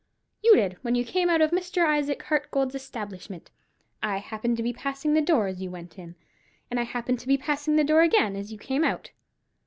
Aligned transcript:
"You 0.43 0.55
did, 0.55 0.77
when 0.81 0.95
you 0.95 1.05
came 1.05 1.29
out 1.29 1.41
of 1.43 1.51
Mr. 1.51 1.85
Isaac 1.85 2.23
Hartgold's 2.23 2.73
establishment. 2.73 3.51
I 4.01 4.17
happened 4.17 4.57
to 4.57 4.63
be 4.63 4.73
passing 4.73 5.13
the 5.13 5.21
door 5.21 5.45
as 5.45 5.61
you 5.61 5.69
went 5.69 5.99
in, 5.99 6.15
and 6.71 6.79
I 6.79 6.83
happened 6.85 7.19
to 7.19 7.27
be 7.27 7.37
passing 7.37 7.75
the 7.75 7.83
door 7.83 8.01
again 8.01 8.35
as 8.35 8.51
you 8.51 8.57
came 8.57 8.83
out." 8.83 9.11